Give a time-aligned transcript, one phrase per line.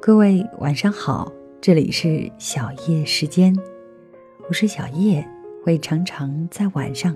[0.00, 3.54] 各位晚上好，这里是小叶时间，
[4.48, 5.22] 我是小叶，
[5.62, 7.14] 会常常在晚上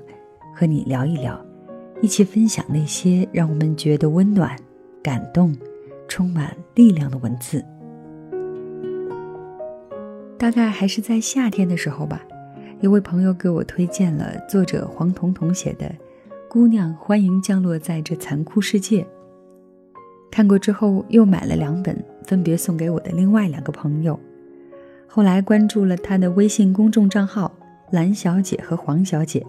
[0.54, 1.42] 和你聊一聊，
[2.02, 4.54] 一起分享那些让我们觉得温暖、
[5.02, 5.56] 感动、
[6.06, 7.64] 充满力量的文字。
[10.36, 12.20] 大概还是在夏天的时候吧，
[12.82, 15.86] 有位朋友给我推荐了作者黄彤彤写的
[16.48, 19.02] 《姑娘欢迎降落在这残酷世界》。
[20.32, 24.18] 看过之后，又买了两本，分别送给我的另外两个朋友。
[25.06, 27.52] 后来关注了他的微信公众账号
[27.92, 29.46] “蓝小姐”和“黄小姐”。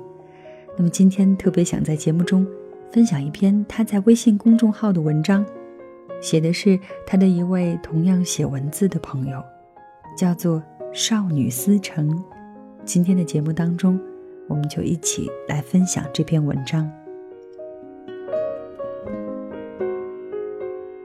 [0.77, 2.45] 那么今天特别想在节目中
[2.91, 5.43] 分享一篇他在微信公众号的文章，
[6.21, 9.43] 写的是他的一位同样写文字的朋友，
[10.15, 10.61] 叫做
[10.93, 12.23] 少女思成。
[12.85, 13.99] 今天的节目当中，
[14.47, 16.89] 我们就一起来分享这篇文章。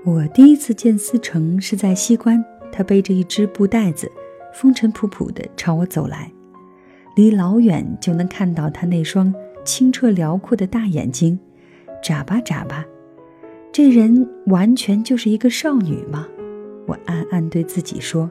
[0.05, 4.11] 我第一次见思成是在西关，他背着一只布袋子，
[4.53, 6.33] 风尘仆仆地朝我走来，
[7.15, 9.33] 离老远就能看到他那双
[9.65, 11.39] 清澈辽阔的大眼睛，
[12.03, 12.85] 眨巴眨巴。
[13.71, 16.27] 这人完全就是一个少女吗？
[16.87, 18.29] 我暗暗对自己说。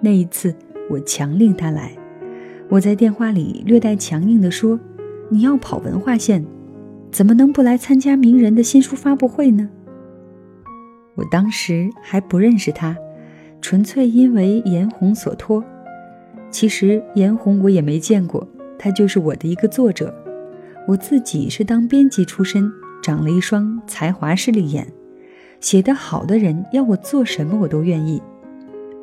[0.00, 0.54] 那一次，
[0.88, 1.96] 我强令他来，
[2.70, 4.78] 我在电话里略带强硬地说
[5.28, 6.44] ：“你要跑文化线，
[7.10, 9.68] 怎么能不来参加名人的新书发布会呢？”
[11.16, 12.96] 我当时还不认识他，
[13.60, 15.64] 纯粹因为颜红所托。
[16.48, 18.46] 其实颜红我也没见过，
[18.78, 20.14] 他就是我的一个作者。
[20.86, 22.70] 我自己是当编辑出身，
[23.02, 24.86] 长了一双才华势利眼，
[25.58, 28.22] 写得好的人要我做什么我都愿意。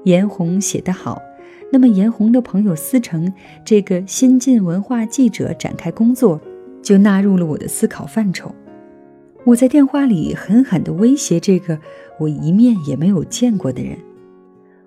[0.05, 1.21] 颜红写得好，
[1.71, 3.31] 那么严红的朋友思成
[3.65, 6.39] 这个新晋文化记者展开工作，
[6.81, 8.53] 就纳入了我的思考范畴。
[9.43, 11.79] 我在电话里狠狠地威胁这个
[12.19, 13.97] 我一面也没有见过的人，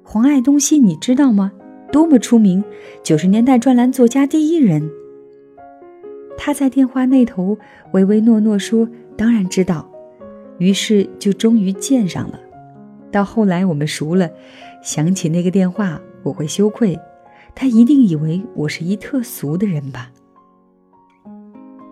[0.03, 1.53] 黄爱东西，你知道吗？
[1.93, 2.63] 多么出名，
[3.03, 4.91] 九十年代专栏作家第一人。
[6.39, 7.59] 他在电话那头
[7.93, 9.91] 唯唯诺诺说：“当然知道。”
[10.59, 12.39] 于是就终于见上了。
[13.11, 14.31] 到后来我们熟了，
[14.83, 16.99] 想起那个电话，我会羞愧。
[17.55, 20.11] 他一定以为我是一特俗的人吧？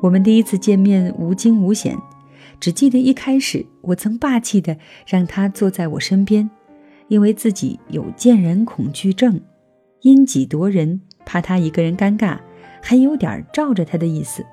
[0.01, 1.97] 我们第一次见面无惊无险。
[2.61, 6.49] 只记得一开始，我曾霸气地让他坐在我身边，
[7.09, 9.41] 因为自己有见人恐惧症，
[10.03, 12.39] 因己夺人，怕他一个人尴尬，
[12.83, 14.45] 还有点罩着他的意思。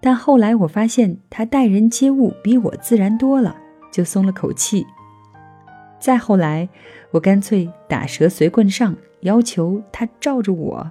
[0.00, 3.56] 但后来我发现他待人接物比我自然多了，
[3.90, 4.86] 就松了口气。
[5.98, 6.68] 再后来，
[7.10, 10.90] 我干脆打蛇随棍上，要求他罩着我，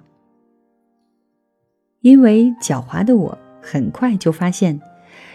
[2.02, 4.80] 因为狡猾的我很快就发现。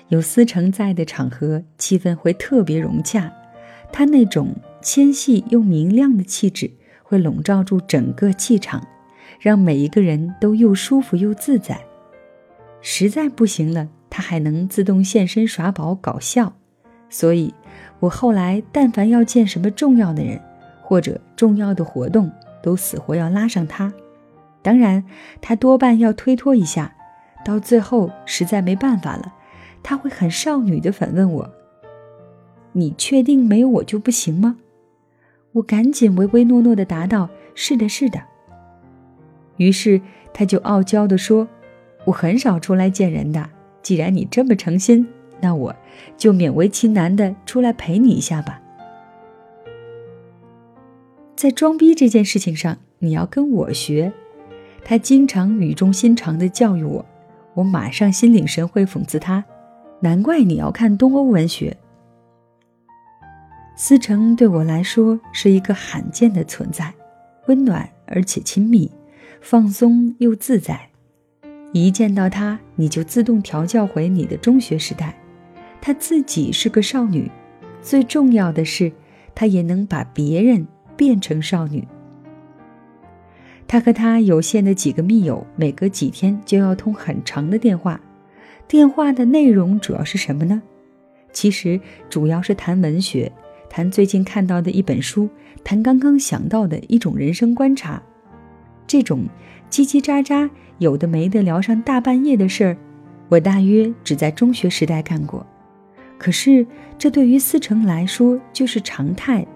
[0.09, 3.33] 有思成在的场合，气氛会特别融洽。
[3.91, 6.71] 他那种纤细又明亮的气质，
[7.03, 8.87] 会笼罩住整个气场，
[9.41, 11.81] 让每一个人都又舒服又自在。
[12.83, 16.53] 实在不行了，他还能自动现身耍宝搞笑。
[17.09, 17.55] 所以，
[18.01, 20.39] 我后来但凡要见什么重要的人
[20.93, 22.31] 或者重要的活动，
[22.63, 23.91] 都死活要拉上他。
[24.61, 25.03] 当然，
[25.41, 26.95] 他多半要推脱一下，
[27.47, 29.33] 到最后实在没办法了。
[29.83, 31.51] 他会很少女的反问我
[32.73, 34.59] ：“你确定没有我就不行吗？”
[35.53, 38.21] 我赶紧唯唯诺诺的答道：“是的，是的。”
[39.57, 40.03] 于是
[40.35, 41.49] 他就傲娇的说
[42.05, 43.49] ：“我很少出来见人的，
[43.81, 45.09] 既然你这么诚心，
[45.41, 45.75] 那我
[46.19, 48.59] 就勉为其难的出来陪你一下吧。”
[51.35, 54.13] 在装逼这件事情上，你要跟我学。
[54.85, 57.05] 他经常语重心长的教育我，
[57.55, 59.45] 我马上心领神会，讽刺他。
[60.01, 61.77] 难怪你要看东欧文学。
[63.77, 66.93] 思成对我来说是一个罕见的存在，
[67.47, 68.91] 温暖而且亲密，
[69.41, 70.89] 放松又自在。
[71.73, 75.17] 一见到他，你就自动调教回你的中学时代。
[75.81, 77.31] 他自己是个少女，
[77.81, 78.93] 最重要的是，
[79.35, 81.87] 他也能把别人变成少女。
[83.67, 88.01] 他和他有限的几个密友，每隔几天就要通很长的电话。
[88.69, 90.63] 电话的内容主要是什么呢？
[91.33, 91.81] 其实
[92.11, 93.33] 主要是谈文学，
[93.71, 95.29] 谈最近看到的一本书，
[95.65, 98.03] 谈刚刚想到的一种人生观察。
[98.87, 99.27] 这种
[99.71, 102.77] 叽叽喳喳、有的没的聊上大半夜的事儿，
[103.31, 105.47] 我大约只在中学时代干过。
[106.19, 106.67] 可是
[106.99, 109.47] 这对于思成来说就是常态。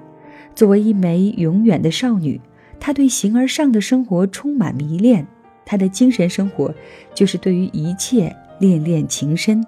[0.57, 2.41] 作为一枚永远的少女，
[2.81, 5.25] 她对形而上的生活充满迷恋，
[5.65, 6.75] 她的精神生活
[7.15, 8.35] 就是对于一切。
[8.59, 9.63] 恋恋情深。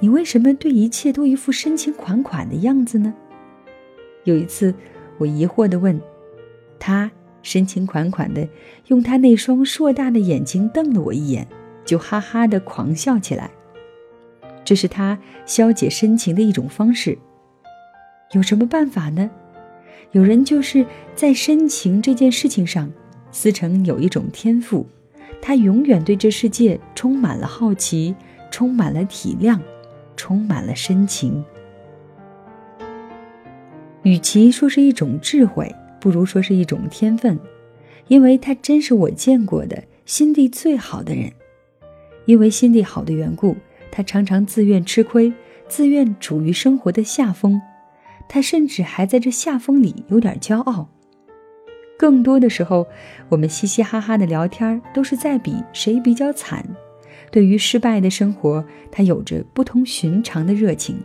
[0.00, 3.14] 你为什么对一切都一副深情款款的样子呢？
[4.24, 4.74] 有一次，
[5.16, 5.98] 我疑惑地问
[6.78, 7.10] 他，
[7.42, 8.46] 深情款款的
[8.88, 11.48] 用他那双硕大的眼睛瞪了我一眼，
[11.86, 13.50] 就哈哈的狂笑起来。
[14.62, 17.16] 这是他消解深情的一种方式。
[18.32, 19.28] 有什么办法呢？
[20.12, 22.90] 有人就是在深情这件事情上，
[23.32, 24.86] 思成有一种天赋，
[25.42, 28.14] 他永远对这世界充满了好奇，
[28.50, 29.58] 充满了体谅，
[30.16, 31.44] 充满了深情。
[34.02, 37.38] 与其说是一种智慧，不如说是一种天分，
[38.06, 41.32] 因为他真是我见过的心地最好的人。
[42.26, 43.56] 因为心地好的缘故，
[43.90, 45.32] 他常常自愿吃亏，
[45.68, 47.60] 自愿处于生活的下风。
[48.32, 50.88] 他甚至还在这下风里有点骄傲。
[51.98, 52.86] 更多的时候，
[53.28, 56.64] 我们嘻嘻哈哈的聊天，都是在比谁比较惨。
[57.32, 60.96] 对于失败的生活，他有着不同寻常的热情。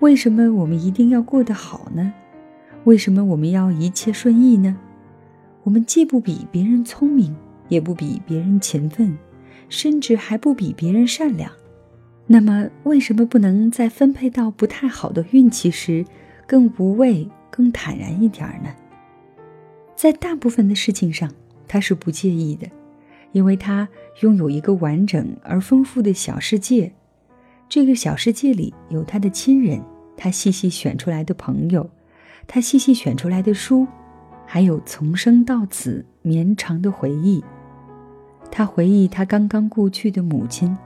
[0.00, 2.12] 为什么我们一定要过得好呢？
[2.84, 4.76] 为什么我们要一切顺意呢？
[5.62, 7.34] 我们既不比别人聪明，
[7.68, 9.16] 也不比别人勤奋，
[9.70, 11.50] 甚至还不比别人善良。
[12.30, 16.04] 那么，为什么不能在分配到不太好的运气时，
[16.46, 18.68] 更无畏、更坦然一点呢？
[19.96, 21.32] 在大部分的事情上，
[21.66, 22.68] 他是不介意的，
[23.32, 23.88] 因为他
[24.20, 26.92] 拥有一个完整而丰富的小世界。
[27.66, 29.82] 这个小世界里有他的亲人，
[30.14, 31.88] 他细细选出来的朋友，
[32.46, 33.86] 他细细选出来的书，
[34.44, 37.42] 还有从生到死绵长的回忆。
[38.50, 40.76] 他回忆他刚刚故去的母亲。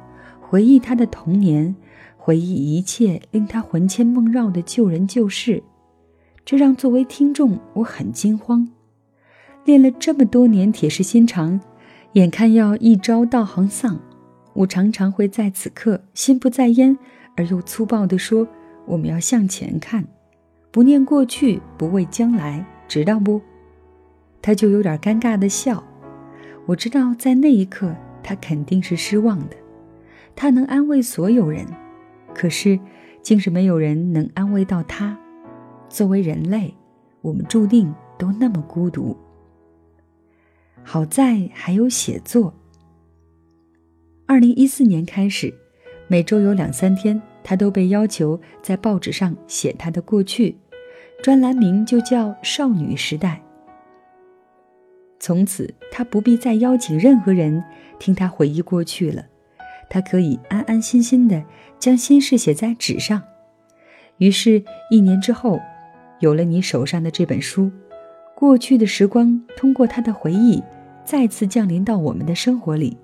[0.52, 1.74] 回忆他的童年，
[2.18, 5.62] 回忆一切令他魂牵梦绕的旧人旧事，
[6.44, 8.68] 这让作为听众我很惊慌。
[9.64, 11.58] 练了这么多年铁石心肠，
[12.12, 13.98] 眼看要一朝道行丧，
[14.52, 16.98] 我常常会在此刻心不在焉
[17.34, 18.46] 而又粗暴地说
[18.84, 20.06] ：“我们要向前看，
[20.70, 23.40] 不念过去，不畏将来，知道不？”
[24.42, 25.82] 他就有点尴尬的笑。
[26.66, 29.56] 我知道在那一刻他肯定是失望的。
[30.34, 31.66] 他能安慰所有人，
[32.34, 32.78] 可是，
[33.22, 35.18] 竟是没有人能安慰到他。
[35.88, 36.74] 作为人类，
[37.20, 39.16] 我们注定都那么孤独。
[40.82, 42.52] 好在还有写作。
[44.26, 45.52] 二零一四年开始，
[46.08, 50.56] 每周有两三天，他都被要求在报纸上写他的过去，
[51.22, 53.42] 专栏名就叫《少女时代》。
[55.20, 57.62] 从此，他不必再邀请任何人
[57.98, 59.26] 听他回忆过去了。
[59.92, 61.44] 他可以安安心心的
[61.78, 63.22] 将心事写在纸上，
[64.16, 65.60] 于是，一年之后，
[66.20, 67.70] 有了你手上的这本书，
[68.34, 70.62] 过去的时光通过他的回忆，
[71.04, 72.96] 再次降临到我们的生活里。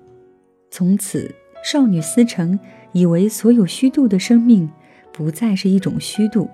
[0.71, 1.31] 从此，
[1.63, 2.59] 少女思成
[2.91, 4.67] 以为所有虚度的生命，
[5.13, 6.49] 不再是一种虚度。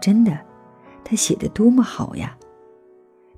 [0.00, 0.38] 真的，
[1.02, 2.38] 他写的多么好呀！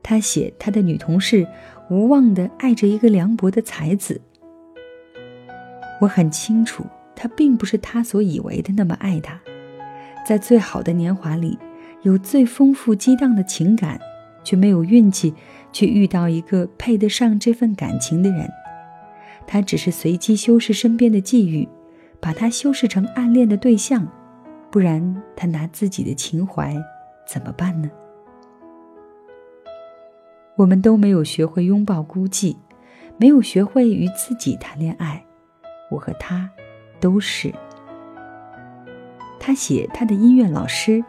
[0.02, 1.48] 他写他的女同事
[1.88, 4.20] 无望的爱着一个凉薄的才子。
[6.00, 6.84] 我很清楚，
[7.14, 9.40] 他并不是他所以为的那么爱他。
[10.26, 11.58] 在最好的年华里，
[12.02, 14.00] 有最丰富激荡的情感，
[14.44, 15.32] 却没有运气
[15.72, 18.48] 去遇到一个配得上这份感情的人。
[19.46, 21.68] 他只是随机修饰身边的际遇，
[22.20, 24.06] 把他修饰成暗恋的对象。
[24.70, 26.76] 不然，他拿自己的情怀
[27.26, 27.88] 怎么办呢？
[30.56, 32.56] 我们都没有学会拥抱孤寂，
[33.16, 35.24] 没有学会与自己谈恋爱。
[35.90, 36.50] 我和他
[37.00, 37.52] 都是。
[39.38, 41.04] 他写他的音乐老师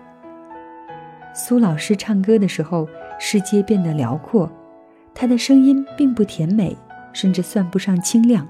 [1.33, 2.87] 苏老师唱歌的时候，
[3.19, 4.51] 世界变得辽阔。
[5.13, 6.77] 他的声音并不甜美，
[7.13, 8.47] 甚至算不上清亮，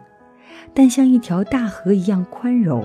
[0.74, 2.84] 但像一条大河一样宽柔。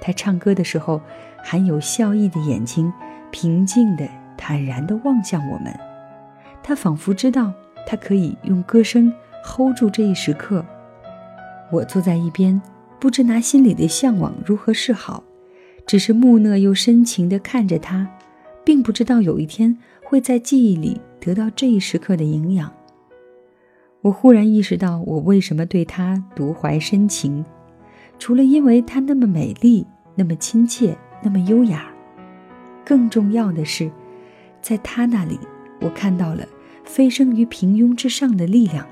[0.00, 1.00] 他唱歌的时候，
[1.42, 2.92] 含有笑意的眼睛，
[3.30, 4.06] 平静的、
[4.36, 5.72] 坦然的望向我们。
[6.62, 7.52] 他仿佛知道，
[7.86, 9.10] 他可以用歌声
[9.44, 10.64] hold 住这一时刻。
[11.72, 12.60] 我坐在一边，
[13.00, 15.24] 不知拿心里的向往如何是好，
[15.86, 18.06] 只是木讷又深情地看着他，
[18.62, 19.74] 并不知道有一天
[20.04, 22.70] 会在记忆里得到这一时刻的营养。
[24.02, 27.42] 我忽然意识到，我为什么对他独怀深情，
[28.18, 31.90] 除了因为她那么美丽、那么亲切、那么优雅，
[32.84, 33.90] 更重要的是，
[34.60, 35.38] 在他那里，
[35.80, 36.46] 我看到了
[36.84, 38.86] 飞升于平庸之上的力量。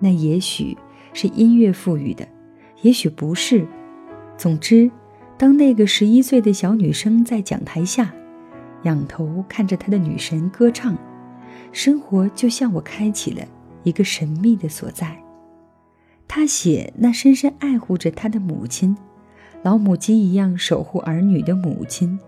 [0.00, 0.74] 那也许。
[1.12, 2.26] 是音乐赋予的，
[2.82, 3.66] 也许不是。
[4.36, 4.90] 总之，
[5.36, 8.12] 当那个十一岁的小女生在讲台下，
[8.82, 10.96] 仰头看着她的女神歌唱，
[11.70, 13.44] 生活就向我开启了
[13.82, 15.16] 一个神秘的所在。
[16.26, 18.96] 他写那深深爱护着他的母亲，
[19.62, 22.18] 老母鸡一样守护儿女的母亲。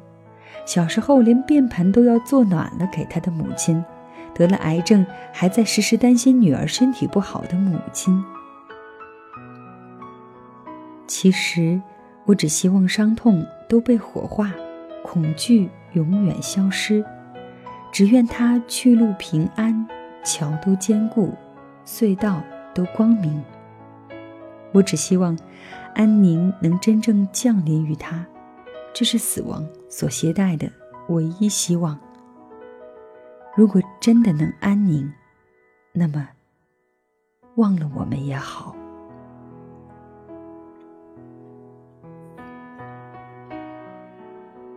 [0.66, 3.82] 小时候连便盆都要做暖了给他的母亲，
[4.34, 8.22] 得了癌症还在时时担心女儿身体不好的母亲。
[11.06, 11.80] 其实，
[12.24, 14.52] 我只希望伤痛都被火化，
[15.02, 17.04] 恐惧永远消失，
[17.92, 19.86] 只愿他去路平安，
[20.24, 21.34] 桥都坚固，
[21.84, 22.42] 隧道
[22.74, 23.42] 都光明。
[24.72, 25.38] 我只希望
[25.94, 28.26] 安宁能真正降临于他，
[28.92, 30.68] 这是死亡所携带的
[31.08, 31.98] 唯一希望。
[33.54, 35.12] 如果真的能安宁，
[35.92, 36.28] 那么
[37.56, 38.74] 忘了我们也好。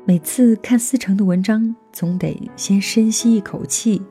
[0.08, 4.02] 每次看思成的文章，总得先深吸一口气，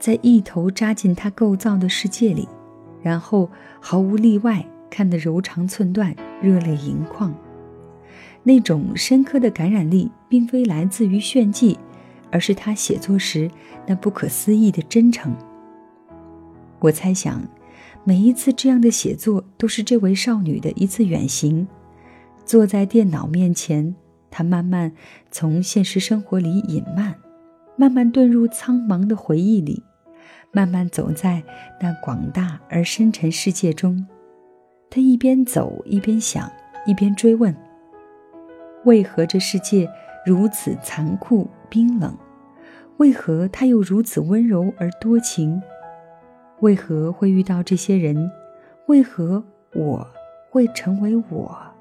[0.00, 2.48] 再一头扎进他构造的世界里，
[3.02, 7.34] 然后毫无例外看得柔肠寸断、热泪盈眶。
[8.42, 11.78] 那种深刻的感染力，并非来自于炫技，
[12.30, 13.50] 而是他写作时
[13.86, 15.36] 那不可思议的真诚。
[16.78, 17.46] 我猜想，
[18.04, 21.68] 每一次这样的写作，都是这位少女的一次远行，
[22.42, 23.94] 坐在电脑面前。
[24.32, 24.90] 他慢慢
[25.30, 27.14] 从现实生活里隐慢，
[27.76, 29.84] 慢慢遁入苍茫的回忆里，
[30.50, 31.42] 慢慢走在
[31.80, 34.04] 那广大而深沉世界中。
[34.90, 36.50] 他一边走一边想，
[36.86, 37.54] 一边追问：
[38.84, 39.88] 为何这世界
[40.26, 42.16] 如此残酷冰冷？
[42.96, 45.62] 为何他又如此温柔而多情？
[46.60, 48.30] 为何会遇到这些人？
[48.86, 50.06] 为何我
[50.50, 51.71] 会成为我？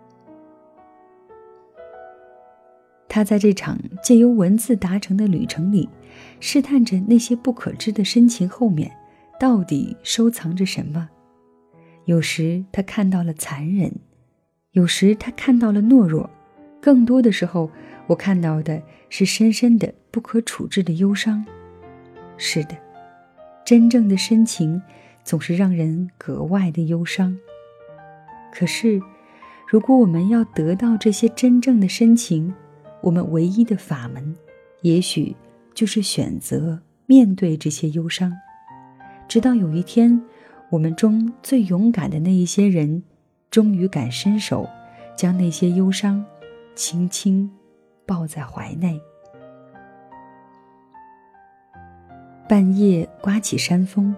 [3.13, 5.89] 他在这场借由文字达成的旅程里，
[6.39, 8.89] 试探着那些不可知的深情后面，
[9.38, 11.10] 到底收藏着什么。
[12.06, 13.94] 有时他看到了残忍，
[14.72, 16.30] 有时他看到了懦弱，
[16.80, 17.70] 更多的时候，
[18.08, 21.46] 我看到的是深深的、不可处置的忧伤。
[22.38, 22.77] 是的，
[23.65, 24.82] 真正的深情
[25.22, 27.38] 总是让人格外的忧伤。
[28.53, 29.01] 可是，
[29.68, 32.53] 如果我们要得到这些真正的深情，
[33.01, 34.36] 我们唯一的法门，
[34.81, 35.36] 也许
[35.74, 38.31] 就是选择面对这些忧伤，
[39.27, 40.22] 直到有一天，
[40.70, 43.03] 我们中最勇敢的那一些人，
[43.50, 44.70] 终于敢伸手，
[45.15, 46.24] 将那些忧伤
[46.75, 47.50] 轻轻
[48.05, 49.01] 抱在怀内。
[52.48, 54.13] 半夜刮起山风，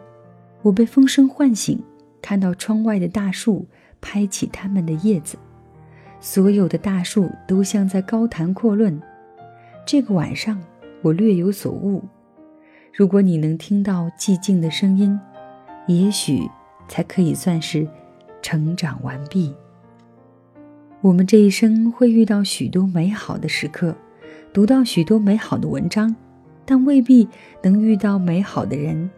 [0.62, 1.82] 我被风声唤醒，
[2.22, 3.68] 看到窗外的大树
[4.02, 5.38] 拍起它们的叶子。
[6.26, 8.98] 所有的大树都像在高谈阔论。
[9.86, 10.58] 这个晚上，
[11.02, 12.02] 我略有所悟。
[12.94, 15.20] 如果你能听到寂静的声音，
[15.86, 16.50] 也许
[16.88, 17.86] 才可以算是
[18.42, 19.54] 成长完毕。
[21.02, 23.94] 我们这一生会遇到许多美好的时刻，
[24.54, 26.16] 读到许多美好的文章，
[26.64, 27.28] 但未必
[27.62, 29.12] 能遇到美好的人，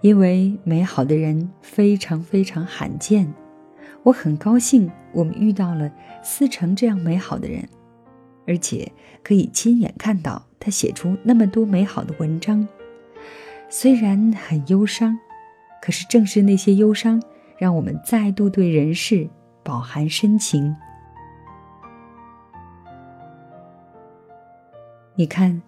[0.00, 3.32] 因为美好的人非常非常罕见。
[4.06, 5.90] 我很高兴，我们遇到了
[6.22, 7.68] 思成这样美好的人，
[8.46, 12.68] 而且可以亲眼看到他写出那么多美好的文章。
[13.68, 15.18] 虽然很忧伤，
[15.82, 17.20] 可是正是那些忧伤，
[17.58, 19.28] 让我们再度对人世
[19.64, 20.76] 饱含深情。
[25.16, 25.60] 你看，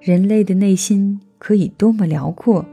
[0.00, 2.64] 人类的内心可以多么辽阔，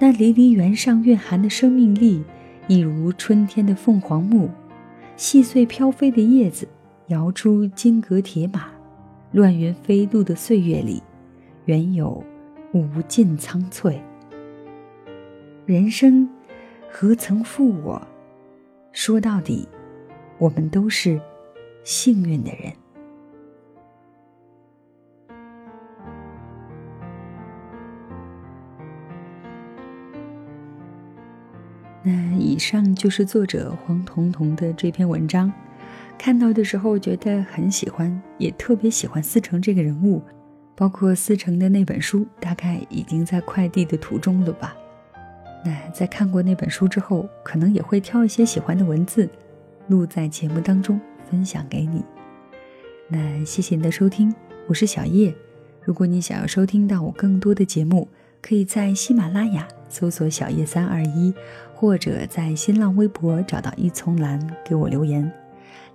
[0.00, 2.24] 那离离原上蕴含的生命力。
[2.70, 4.48] 一如春天的凤凰木，
[5.16, 6.68] 细碎飘飞的叶子
[7.08, 8.68] 摇出金戈铁马，
[9.32, 11.02] 乱云飞渡的岁月里，
[11.64, 12.22] 原有
[12.72, 14.00] 无尽苍翠。
[15.66, 16.30] 人生
[16.88, 18.00] 何曾负我？
[18.92, 19.66] 说到底，
[20.38, 21.20] 我们都是
[21.82, 22.72] 幸运的人。
[32.60, 35.50] 上就是作者黄彤彤的这篇文章，
[36.18, 40.22] 看到的时候觉得很喜欢，也特别喜欢思成这个人物，
[40.76, 44.76] 包括思成的那本书，大概已经在快递的途中了吧。
[45.64, 49.28] 那在看过那本书之后，可能也会挑一些喜欢的文字，
[49.88, 51.00] 录在节目当中
[51.30, 52.04] 分享给你。
[53.08, 54.34] 那谢谢你的收听，
[54.68, 55.34] 我是小叶。
[55.82, 58.06] 如果你想要收听到我更多的节目，
[58.42, 61.34] 可以在喜马拉雅搜索“小叶三二一”。
[61.74, 65.32] 或者在新浪微博找到一丛蓝给我留言。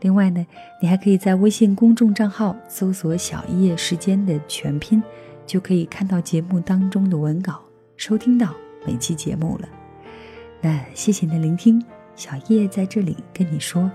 [0.01, 0.43] 另外呢，
[0.81, 5.03] 你还可以在微信公众账号搜索“小叶时间”的全拼，
[5.45, 7.61] 就可以看到节目当中的文稿，
[7.97, 8.51] 收听到
[8.83, 9.69] 每期节目了。
[10.59, 11.79] 那谢谢你的聆听，
[12.15, 13.91] 小叶在这里跟你说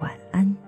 [0.00, 0.59] 晚安。